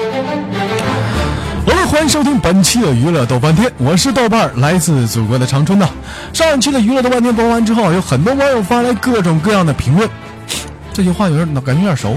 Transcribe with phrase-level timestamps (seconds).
[0.00, 0.06] 好
[1.74, 5.86] 了，欢迎收听本期的娱乐豆瓣天，我是豆瓣儿，来自祖国的长春的。
[6.32, 10.08] 上一期的娱乐豆瓣天播完之后，有很多网友发来各种各样的评论，
[10.90, 12.16] 这句话有点感觉有点熟。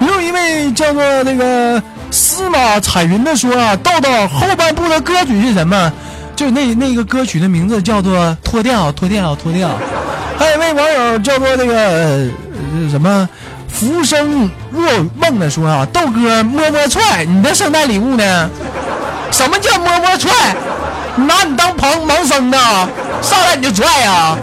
[0.00, 5.92] 有一位叫做那个司马彩云的说啊，豆豆后半部的歌曲是什么？
[6.34, 9.70] 就那那个歌曲的名字叫做脱掉脱掉脱掉。
[10.36, 13.28] 还有一位网友叫做那个、呃、什么？
[13.74, 14.82] 浮生若
[15.16, 18.48] 梦的说啊，豆哥摸摸踹，你的圣诞礼物呢？
[19.30, 20.32] 什么叫摸摸踹？
[21.16, 22.58] 拿你当盲盲僧呢？
[23.20, 24.36] 上来你就踹呀？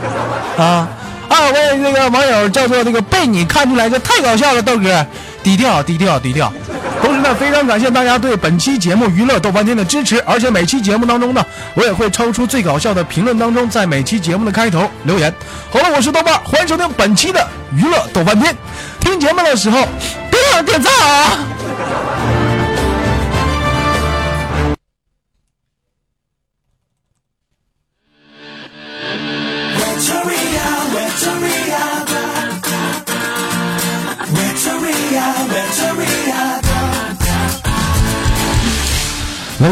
[0.58, 0.88] 啊！
[1.30, 5.06] 二位那个网友叫做那个被你看出来，就太搞笑了，豆哥，
[5.42, 6.52] 低调低调低调。
[7.02, 11.44] 同时呢，非常感谢大家对本期节目娱乐豆瓣天的支持，而且每期节目当中呢，
[11.74, 15.34] 我也会抽出最搞笑的评论当中，在每期节目的开头留言。
[15.72, 18.56] 好了，我是豆瓣，欢迎收听本期的娱乐豆瓣天。
[19.00, 19.88] 听节目的时候，
[20.30, 21.40] 别忘了点赞啊！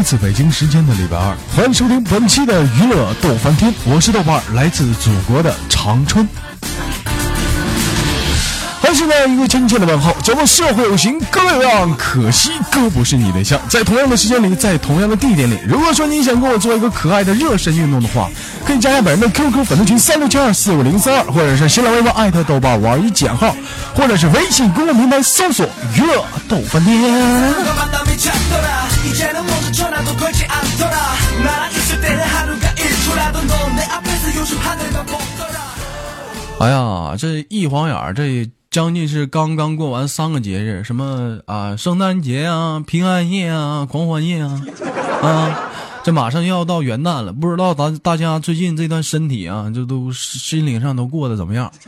[0.09, 6.27] 自北京时间的礼拜二，欢迎收听本期的娱乐逗翻天，我是豆瓣，来自祖国的长春。
[8.81, 13.61] 还是那一个亲切的问候，叫做社会有形哥有样，可惜哥不是你对象。
[13.69, 18.31] 在同样的时间里，在同样的地点里，如果说你想跟我做一个可爱的热身运动的话，
[18.65, 23.55] 可以加下本人的 QQ 粉丝群三六七二四五零三二，或者是新浪微博艾特豆瓣五二一减号，
[23.93, 27.53] 或者是微信公众平台搜索娱乐豆翻天。
[36.59, 44.61] 哎呀，这一晃眼，这将近是刚刚过完三个节日，什么啊，圣诞节啊，平安夜啊，狂欢夜啊，
[45.21, 45.59] 啊，
[46.03, 51.71] 这马上又要到元旦了，不知道咱大家最近这段身体啊，这都心灵上都过得怎么样？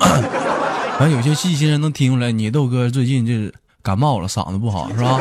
[0.98, 5.20] 反正有些细心人能听出来，你豆哥最近这感冒了，嗓子不好是吧？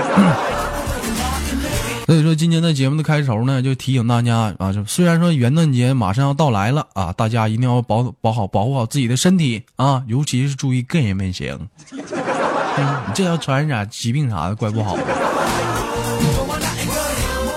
[2.10, 11.68] 所以说，今天的节目的开头呢，就提醒大家啊，就虽然说元旦节马上要到来了啊，大家一定要保保好保护好自己的身体啊，尤其是注意个人卫生。
[11.92, 12.02] 你
[13.14, 14.98] 这要传染啥疾病啥的，怪不好。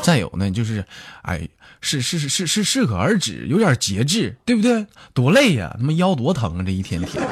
[0.04, 0.86] 再有呢，就是，
[1.24, 1.42] 哎，
[1.82, 4.86] 适适适适适适可而止，有点节制，对不对？
[5.16, 7.24] 多累呀，他妈腰多疼啊，这一天天。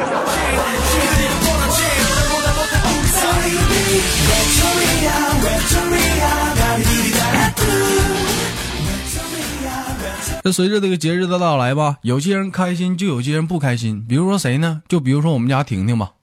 [10.44, 14.04] 这随着这个节日的到来吧，有些人开心，就有些人不开心。
[14.10, 14.82] 比如说谁呢？
[14.88, 16.14] 就比如说我们家婷婷吧。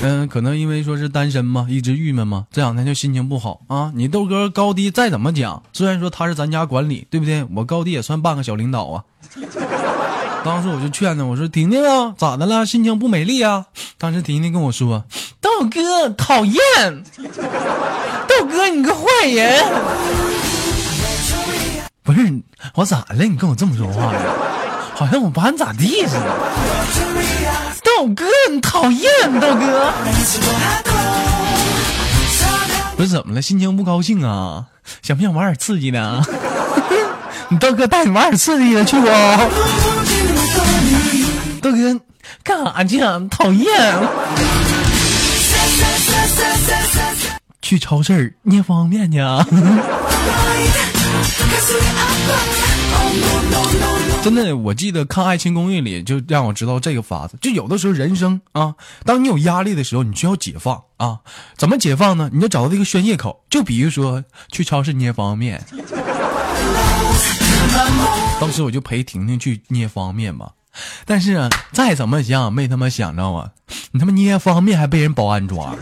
[0.00, 3.92] 嗯，可能因为说是单身嘛，一直郁闷嘛，这两天就心情不好啊。
[3.94, 7.44] 你豆哥高低再怎么讲，虽然说他是咱家管理，对不对？
[7.54, 9.04] 我高低也算半个小领导啊。
[10.44, 12.64] 当时我就劝他，我说婷婷啊，咋的了？
[12.64, 13.66] 心情不美丽啊？
[13.98, 15.04] 当时婷婷跟我说，
[15.42, 17.04] 豆哥讨厌，
[18.26, 19.62] 豆哥你个坏人。
[22.08, 22.20] 不是
[22.74, 23.22] 我咋了？
[23.24, 24.20] 你跟我这么说话呀？
[24.94, 26.38] 好像我不按咋地似的。
[27.84, 29.92] 豆哥，你讨厌豆哥。
[32.96, 33.42] 不是怎么了？
[33.42, 34.64] 心情不高兴啊？
[35.02, 36.24] 想不想玩点刺激的？
[37.50, 39.06] 你豆哥带你玩点刺激的去不？
[41.60, 42.00] 豆哥
[42.42, 43.20] 干啥去啊？
[43.30, 43.94] 讨厌。
[47.60, 49.46] 去超市捏方便去啊。
[54.20, 57.38] 真的，我记得看《爱情公寓》里就让我知道这个法子。
[57.40, 58.74] 就有的时候人生啊，
[59.04, 61.20] 当你有压力的时候，你需要解放啊。
[61.56, 62.28] 怎么解放呢？
[62.32, 63.44] 你就找到这个宣泄口。
[63.48, 65.82] 就比如说去超市捏方便面。
[68.38, 70.50] 当时我就陪婷婷去捏方便面嘛。
[71.06, 73.50] 但是啊，再怎么想没他妈想着啊，
[73.92, 75.74] 你他妈捏方便面还被人保安抓。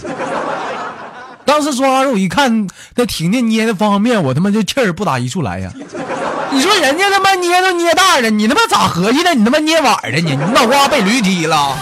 [1.44, 5.72] 当时抓着我一看，那婷婷捏的方便面，我他妈就气儿不打一处来呀。
[6.52, 9.34] 你说人家他妈捏都捏大了，你他妈咋合计的？
[9.34, 10.20] 你他妈捏碗的呢？
[10.20, 11.76] 你脑瓜被驴踢了？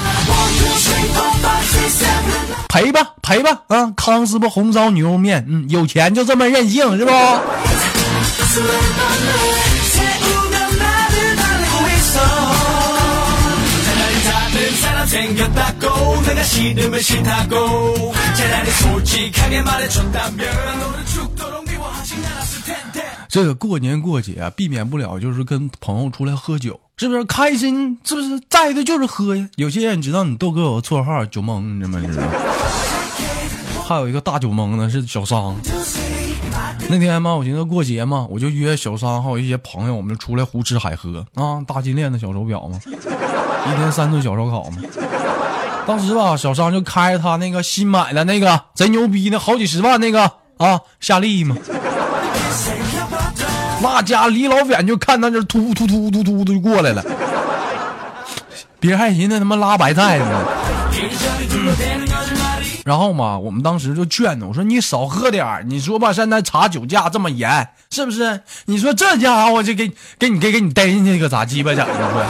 [2.68, 3.92] 赔吧赔吧啊！
[3.96, 7.12] 康师傅红烧牛肉面，嗯，有钱就这么任性是不？
[23.34, 27.98] 这个过年过节啊，避免不了就是跟朋友出来喝酒，是不是开心？
[28.04, 29.48] 是不是在的就是喝呀？
[29.56, 32.28] 有些人你知道你豆哥有个绰号酒蒙，你知道吗？
[33.84, 35.56] 还有一个大酒蒙呢，是小商。
[36.88, 44.76] 那天嘛，我寻思过节嘛，我就约小商还有一些朋友，我们就出来胡吃海喝啊，大金链子小手表嘛，一天三顿小烧烤嘛。
[45.88, 50.22] 当时吧，小商就开他那个新买的那个贼牛逼的好几十万那个
[50.56, 51.56] 啊夏利嘛，
[53.84, 57.04] 那家离老远就看那这突突突突突的就过来了，
[58.80, 60.24] 别还寻思他妈拉白菜呢。
[62.86, 68.40] 然后嘛，我们当时就劝他，我说你少喝点你说吧，现在查酒驾这么严，是不是？
[68.64, 71.86] 你说这家伙就给给你给给你逮进去，可咋鸡巴整？
[71.86, 72.26] 的？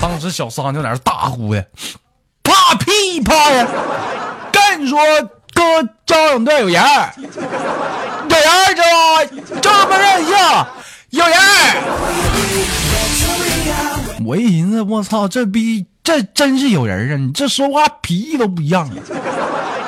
[0.00, 1.62] 当时小桑就在那大呼的。
[2.42, 3.66] 怕屁怕呀！
[4.50, 4.98] 跟你说，
[5.58, 6.80] 哥交警队有人，
[7.18, 10.36] 有人知道这么任性，
[11.10, 11.36] 有人。
[14.24, 17.16] 我一寻思，我操，这逼这真是有人啊！
[17.16, 18.88] 你这说话脾气都不一样。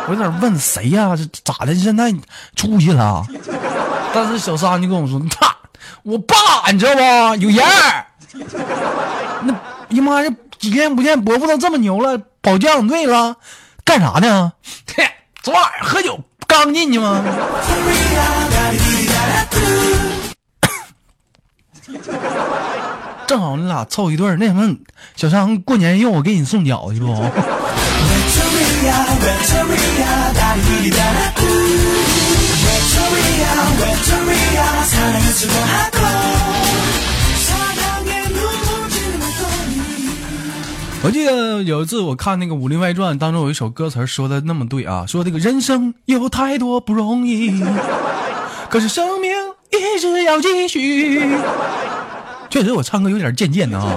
[0.09, 1.15] 我有点问谁呀？
[1.17, 1.73] 这咋的？
[1.73, 2.13] 现在
[2.57, 3.25] 出去了？
[4.13, 5.55] 但是小三就跟我说，他
[6.03, 6.35] 我爸，
[6.73, 7.01] 你知道不？
[7.37, 7.65] 有人。
[9.43, 9.53] 那
[9.91, 10.35] 呀妈这！
[10.59, 13.37] 几天不见，伯父都这么牛了，跑交警队了，
[13.85, 14.53] 干啥呢？
[15.43, 17.25] 嘿，昨晚上喝酒刚进去吗？
[23.27, 24.77] 正好你俩凑一对那什么，
[25.17, 27.13] 小张过年用我给你送饺子不？
[41.11, 47.61] 我记得有一次我看那个《武林外传》当中有一首歌词说的那么对啊，说这个人生有太多不容易，
[48.71, 49.33] 可是生命
[49.73, 51.29] 一直要继续。
[52.49, 53.93] 确实我唱歌有点渐渐的啊。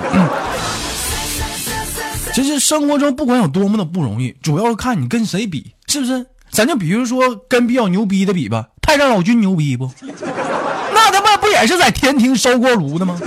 [2.33, 6.25] 其实生活中不管有多么的不容易，主要是看你跟谁比，是不是？
[6.50, 9.88] 咱就比如说跟比较牛逼的比吧，太上老君牛逼不？
[10.01, 13.19] 那他妈不也是在天庭烧锅炉的吗？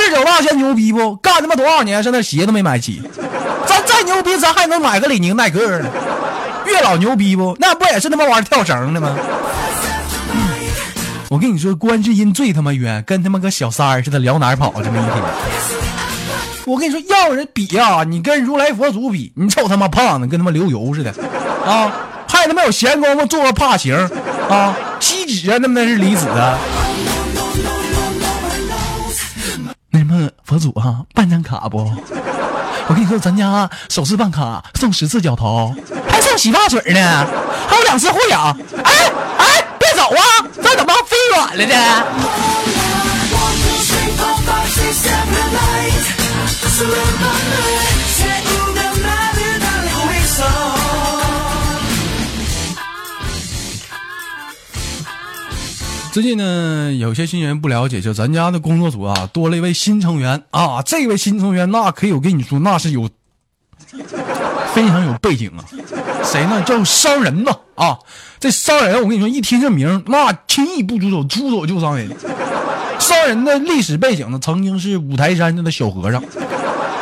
[0.00, 1.14] 赤脚大仙牛逼不？
[1.16, 3.02] 干他妈多少年，现在鞋都没买齐。
[3.66, 5.90] 咱再牛逼，咱还能买个李宁耐克呢。
[6.66, 7.54] 月老牛逼不？
[7.60, 9.14] 那不也是他妈玩跳绳的吗？
[11.28, 15.14] 我跟你说，观世音最他妈冤，跟他妈个小三似的，聊哪儿跑这么一天。
[16.64, 21.12] 我跟你说，要人比啊，你跟如来佛祖比，你瞅他妈胖的，跟他妈流油似的
[21.66, 21.92] 啊！
[22.26, 23.94] 还他妈有闲工夫做个发型
[24.48, 24.74] 啊？
[24.98, 25.58] 锡纸啊？
[25.60, 26.58] 那那是离子啊？
[30.10, 31.78] 嗯佛祖啊，办张卡不？
[32.88, 35.72] 我跟你说，咱家首次办卡送十次脚头，
[36.08, 37.26] 还送洗发水呢，
[37.68, 38.56] 还有两次护养。
[38.82, 38.92] 哎
[39.38, 40.22] 哎，别走啊！
[40.60, 42.04] 这怎么飞远了呢？
[56.12, 60.82] 最近呢，有些新人不了解，就咱家的工作组啊，多了一位新成员啊。
[60.82, 63.08] 这位新成员，那可以我跟你说，那是有
[64.74, 65.62] 非常有背景啊。
[66.24, 66.60] 谁呢？
[66.62, 67.96] 叫商人呢啊！
[68.40, 72.10] 这商人，我跟你说，一听这名，那轻易不出手，出手就伤人。
[72.98, 76.20] 商人的历史背景呢，曾经是五台山上的小和尚。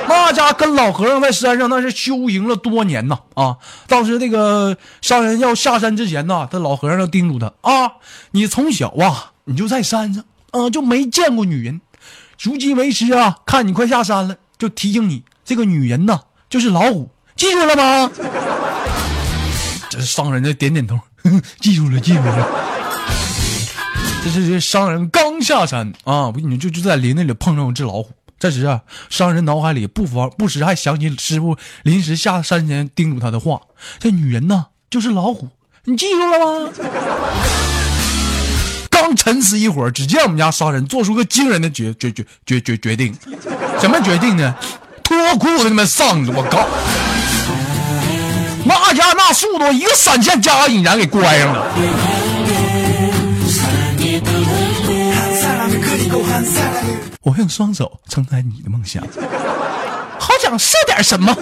[0.09, 3.57] 那家跟老和尚在山上那是修行了多年呐啊！
[3.87, 7.93] 当时这个商人要下山之前呢，他老和尚要叮嘱他啊：
[8.33, 11.81] 你从小啊，你就在山上啊，就没见过女人。
[12.41, 18.11] 如今为师啊，看你快下山了，就提醒你，这个女人呐，就是老虎，记住了吗？
[19.91, 20.99] 这商人，这点点头，
[21.61, 22.49] 记住了，记住了。
[24.25, 28.11] 这是这商人刚下山啊，我跟你就就在林子里碰上只老虎。
[28.38, 33.61] 这时啊，商人脑海里不妨不时还想起师傅临时下山前叮嘱他的话：
[33.99, 35.49] 这女人呢，就是老虎，
[35.85, 36.71] 你记住了吗？
[38.90, 43.16] 刚沉思一会儿，只见我们家商人做出个惊人的决决决决决决定，
[43.80, 44.54] 什么决定呢？
[45.02, 46.30] 脱裤子他妈上去！
[46.30, 46.68] 我靠！
[48.64, 51.66] 那家那速度，一个闪现加引燃给关上了。
[57.23, 59.03] 我用双手承载你的梦想，
[60.19, 61.37] 好想射点什么。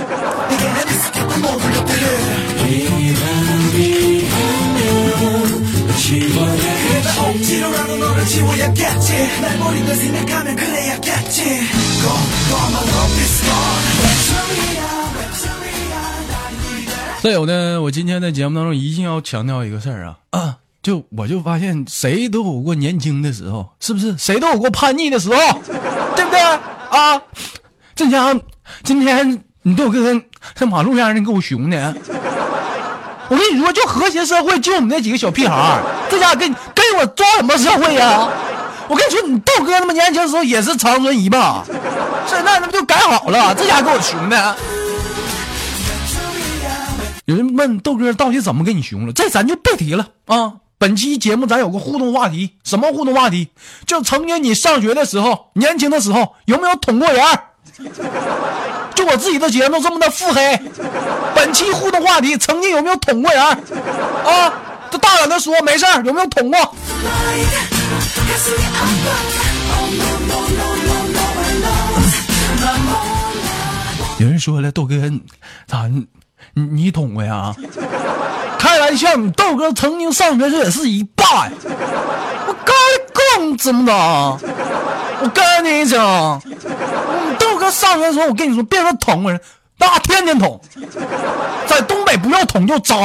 [17.22, 20.58] 再有呢，我今天在节目当中一定要强调一个事儿啊啊！
[20.86, 24.16] 就我就发现，谁都有过年轻的时候，是不是？
[24.16, 25.60] 谁都有过叛逆的时候，
[26.14, 27.20] 对不对啊？
[27.96, 28.40] 这家伙
[28.84, 30.14] 今天你豆哥
[30.54, 31.92] 在马路上人给我熊的，
[33.28, 38.28] 我跟你说，就和谐社会，就我们那几个小屁孩，这家伙跟跟我装什么社会呀？
[38.86, 41.64] 我跟你说，你豆哥他妈年轻时候也是长春一霸，
[42.28, 43.52] 现在那不就改好了？
[43.56, 44.56] 这家伙给我熊的。
[47.24, 49.12] 有人问豆哥到底怎么给你熊了？
[49.12, 50.52] 这咱就不提了啊！
[50.78, 53.48] 本期节目咱有个互动话题，什么互动话题？
[53.86, 57.24] 就曾经你上学的时候，年轻的时候有没有捅过人？
[58.94, 60.60] 就我自己的节目这么的腹黑。
[61.34, 63.42] 本期互动话题，曾经有没有捅过人？
[63.42, 64.52] 啊，
[64.90, 66.74] 这大胆的说，没事，有没有捅过？
[74.18, 74.94] 有人说了，豆哥，
[75.66, 75.88] 咋？
[76.52, 77.54] 你你捅过呀？
[78.66, 81.52] 开玩笑，你豆哥曾经上学时也是一霸呀！
[82.48, 82.74] 我告
[83.36, 83.92] 诉你，怎么的？
[85.22, 89.40] 我跟你讲，你豆哥上学时候，我跟你说，别说捅人，
[89.78, 90.60] 那天天捅，
[91.68, 92.96] 在东北不要捅就扎。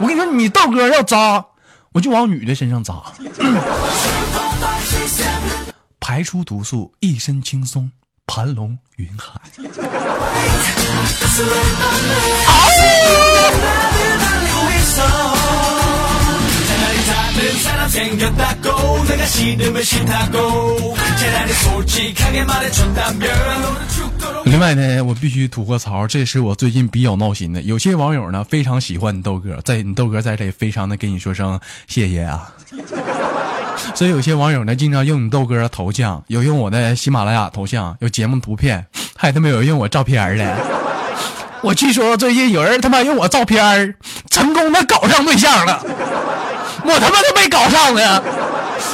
[0.00, 1.44] 我跟你说，你豆哥要扎，
[1.92, 2.94] 我就往女的身上扎，
[6.00, 7.88] 排出毒素，一身轻松。
[8.26, 9.40] 盘龙云海。
[24.44, 27.62] 另外呢，我必须吐个槽，这是我最近比较闹心的。
[27.62, 32.52] 有些网友呢非常喜欢你豆哥，在你豆哥在这里非常的跟你说声谢谢啊。
[33.94, 40.56] 所以有些网友呢，经常用你豆哥头像，有用我的喜马拉雅头像，有节目图片，还他妈有用我照片的。
[41.62, 43.94] 我据说最近有人他妈用我照片
[44.30, 45.82] 成功的搞上对象了，
[46.84, 48.22] 我他妈都没搞上呢。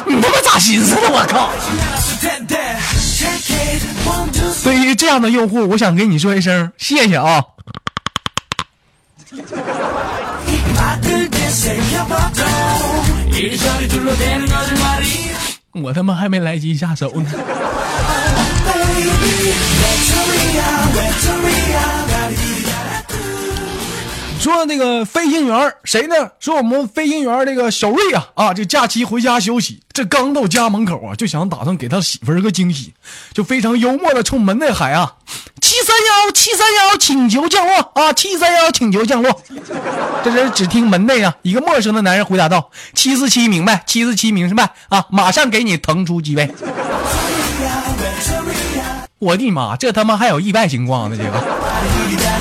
[0.06, 1.02] 你他妈咋寻思的？
[1.10, 1.50] 我靠！
[4.62, 7.44] 对于这样的用户，我想跟你说一声谢谢啊。
[15.82, 17.30] 我他妈还没来及下手呢。
[24.64, 26.14] 那个飞行员谁呢？
[26.38, 32.92] 说我们飞行员这个小瑞啊啊，这假期回家休息，这刚到家门口啊，就想打算给他媳妇儿个惊喜，
[33.32, 35.14] 就非常幽默的冲门内喊啊
[35.60, 38.12] ：“七三幺七三幺，请求降落啊！
[38.12, 39.42] 七三幺，请求降落。”
[40.24, 46.50] 这人只听门内啊，一个陌生的男人回答道：“七四七，明白，七四七，明白啊，马上给你腾出机位。”
[49.18, 52.39] 我的妈，这他妈还有意外情况呢，这个。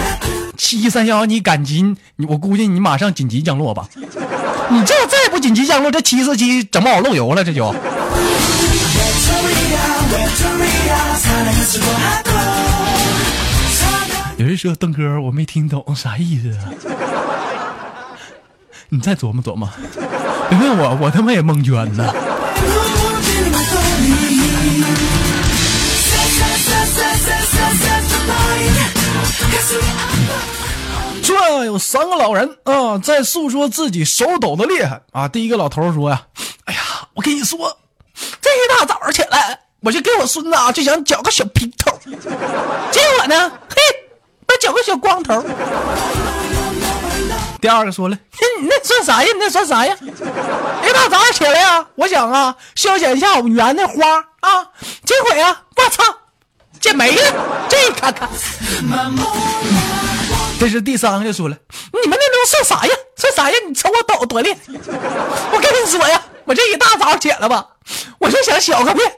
[0.59, 1.95] 七三幺，你赶紧，
[2.27, 3.87] 我估计你马上紧急降落吧。
[4.69, 7.73] 你这再不紧急降落，这七四七整不好漏油了，这就。
[14.37, 16.69] 有人说邓哥，我没听懂啥意思啊？
[18.89, 19.69] 你再琢磨琢磨。
[20.49, 22.13] 别问我，我他妈也蒙圈呢。
[31.23, 35.27] 这有三个老人啊，在诉说自己手抖的厉害啊。
[35.27, 36.23] 第一个老头说呀
[36.65, 36.79] ：“哎呀，
[37.13, 37.77] 我跟你说，
[38.41, 41.91] 这一大早上起来，我就给我孙子啊，就想绞个小平头，
[42.91, 43.75] 结果呢，嘿，
[44.47, 45.43] 我绞个小光头。”
[47.61, 48.17] 第二个说了
[48.61, 49.27] ：“你那算啥呀？
[49.33, 49.95] 你那算啥呀？
[50.01, 54.69] 一大早上起来呀，我想啊，消遣一下我们园的花啊，
[55.05, 56.03] 结果呀，我操！”
[56.79, 58.29] 这没了，这看看。
[60.59, 61.57] 这是第三个就说了，
[62.03, 62.93] 你们那都算啥呀？
[63.15, 63.57] 算啥呀？
[63.67, 64.59] 你瞅我抖多厉害！
[65.51, 67.65] 我跟你说呀，我这一大早起来吧，
[68.19, 69.09] 我就想小个便，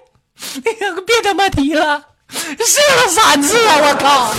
[0.65, 3.77] 哎呀别他妈提了，试了三次啊！
[3.81, 4.33] 我靠！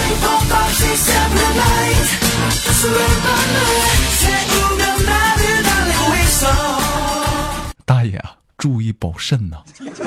[7.84, 9.56] 大爷啊，注意保肾呐！
[9.96, 10.04] 这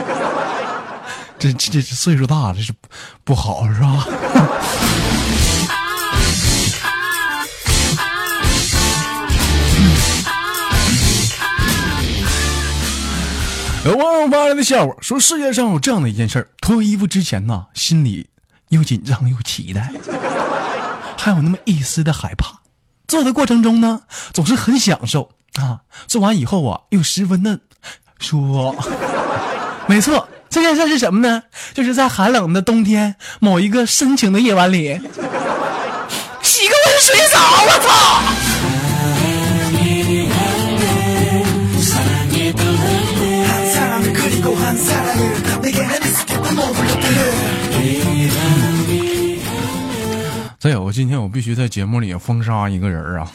[1.38, 2.74] 这这这岁数大了，这是
[3.24, 4.08] 不好是吧？
[13.86, 18.30] 有网友发来的笑话说：世界上有这样的一件事儿，脱衣服之前呢，心里
[18.70, 19.92] 又紧张又期待，
[21.18, 22.62] 还有那么一丝的害怕。
[23.08, 24.02] 做的过程中呢，
[24.34, 25.82] 总是很享受啊。
[26.08, 27.60] 做完以后啊，又十分的
[28.18, 28.76] 舒服。
[29.88, 30.25] 没错，
[30.56, 31.44] 这件事是什么呢？
[31.74, 34.98] 就是在寒冷的冬天某一个深情的夜晚里，
[36.42, 37.38] 洗个温水澡。
[37.68, 38.22] 我操！
[50.58, 53.28] 再有，今天我必须在节目里封杀一个人啊！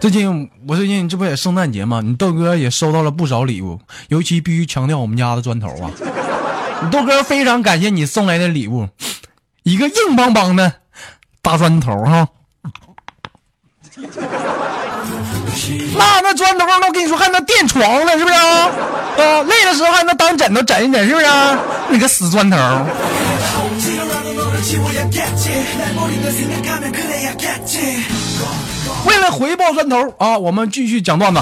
[0.00, 2.00] 最近我最近这不也圣诞节吗？
[2.02, 3.78] 你豆哥也收到了不少礼物，
[4.08, 5.90] 尤其必须强调我们家的砖头啊！
[6.82, 8.88] 你豆哥非常感谢你送来的礼物，
[9.62, 10.72] 一个硬邦邦的
[11.42, 12.26] 大砖头哈。
[15.96, 18.70] 那那砖头我跟你说还能垫床呢，是不是啊？
[19.18, 21.26] 啊，累的时候还能当枕头枕一枕，是不是？
[21.26, 21.58] 啊
[21.90, 22.56] 你个死砖头！
[29.06, 31.40] 为了回报砖头啊，我们继续讲段子。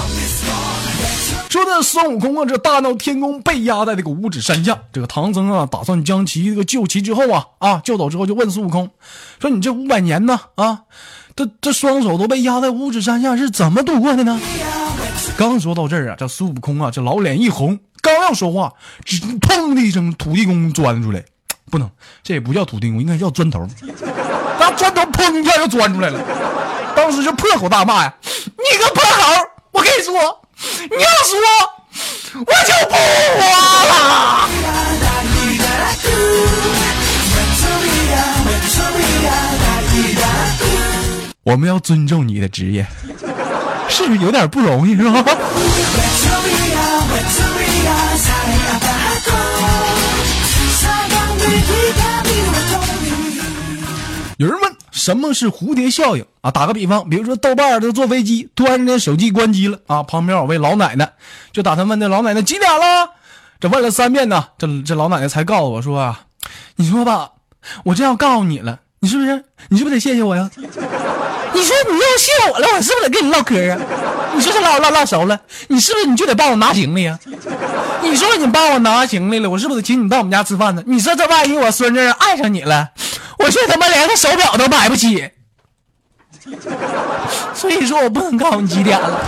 [1.49, 4.77] 说的孙悟空啊，这大闹天宫被压在这个五指山下。
[4.93, 8.89] 这个唐僧啊，打算将其这个救齐之后啊啊救走之后，就问孙悟空
[9.39, 10.81] 说：“你这五百年呢啊，
[11.35, 14.39] 这这双手都被压在五指山下，是怎么度过的呢？”
[15.37, 18.73] 刚说到这儿啊，这孙悟空啊，这老脸一红，刚要说话，
[19.03, 21.23] 只砰的一声，土地公钻出来。
[21.71, 21.89] 不能，
[22.23, 23.67] 这也不叫土地公，应该叫砖头。
[24.59, 26.19] 那砖头砰一下就钻出来了，
[26.99, 28.13] 当时就破口大骂呀
[28.45, 29.33] ：“你个破猴！
[29.71, 30.11] 我跟你说，
[30.91, 31.39] 你要说，
[32.45, 33.39] 我就不活
[33.87, 34.49] 了。”
[41.43, 42.85] 我们要尊重你的职业，
[43.87, 45.23] 是不是有点不容易，是吧？
[54.37, 56.51] 有人问什么是蝴蝶效应啊？
[56.51, 61.13] 打个比方，比如说豆瓣儿坐飞机，突然间手机关机了啊，旁边有位老奶奶
[61.53, 63.11] 就打算问那老奶奶几点了？
[63.61, 66.21] 这问了三遍呢，这这老奶奶才告诉我说啊，
[66.75, 67.31] 你说吧，
[67.85, 70.49] 我这样告诉你了，你是不是你是不是得谢谢我呀？
[70.57, 73.79] 你说你要谢我了，我是不是得跟你唠嗑啊？
[74.35, 77.17] 你说这唠唠唠熟了，你是不是你就得帮我拿行李呀？
[78.01, 80.83] 你说你帮我拿行李了，我是不是得请你到我们家吃饭呢？
[80.85, 82.89] 你说这万一我孙子爱上你了？
[83.39, 85.31] 我却他妈连个手表都买不起，
[87.55, 89.25] 所以说我不能告诉你几点了。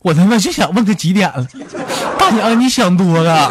[0.00, 1.46] 我他妈就想问他几点了，
[2.18, 3.50] 大娘你想多了。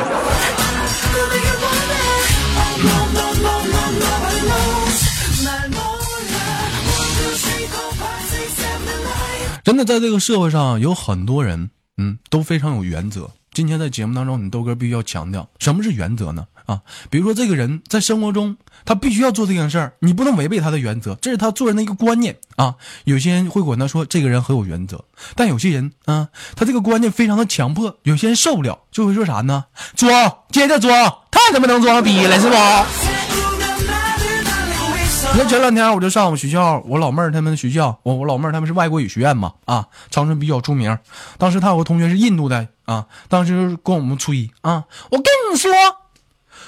[9.64, 13.30] 真的，在这个社会上有很多人，嗯，都非常有原则。
[13.52, 16.46] 今天在节目当中，你豆哥必须要强调，什么是原则呢？
[16.68, 22.76] 啊，比如说这个人在生活中，他必须要做这件事儿，你不能违背他的原则，这是他做人的一个观念啊。
[23.06, 25.04] 有些人会管他说这个人很有原则，
[25.36, 29.66] 但有些人啊，他这个观念非常的强迫，有些人受不了，就会说啥呢？
[29.96, 30.12] 装，
[30.52, 30.92] 接着装，
[31.32, 32.86] 太他妈能装逼了，是吧？
[35.34, 40.98] 你看前两天我就上我们学校，我老妹儿他们的学校，我我老妹儿他们是外国语学院嘛，啊，长春比较出名。
[41.38, 45.72] 当时他有个同学是印度的啊，当时跟我们吹啊，我跟你说，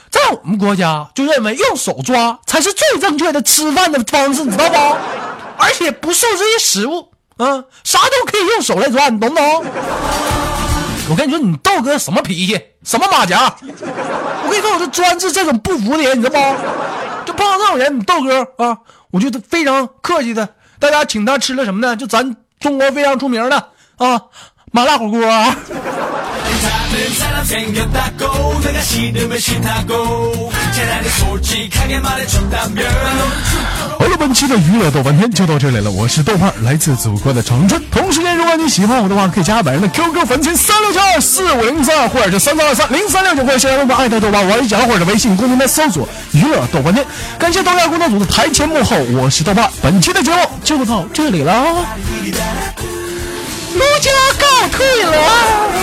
[0.09, 4.97] 在我们国家就认为用手抓才是最正确的吃饭的方式，你知道不？
[5.63, 9.65] 而且不受这些食物啊，啥都可以用手来抓，你懂不懂？
[11.09, 13.55] 我跟你说，你豆哥什么脾气，什么马甲？
[13.61, 17.25] 我跟你说，我是专治这种不服的人，你知道不？
[17.25, 18.77] 就碰到这种人，你豆哥啊，
[19.11, 20.47] 我就非常客气的，
[20.79, 21.95] 大家请他吃了什么呢？
[21.95, 23.57] 就咱中国非常出名的
[23.97, 24.21] 啊，
[24.71, 25.19] 麻辣火锅。
[33.99, 37.81] 好了，本期的娱乐豆瓣天就到这里了，我是豆瓣，来自祖国的长春。
[37.91, 47.05] 同时间，如果果你喜欢我的话，可以加本人的 QQ 粉丝三六九二四五零三，或者是三三二三零三六九，或者新浪微博艾特豆瓣玩一讲，或者微信公众号搜索娱乐豆瓣天。
[47.37, 51.85] 感谢豆瓣工作组的台前幕后，我是豆瓣，本期的节目就到这里了。
[53.73, 55.79] 卢家告退了。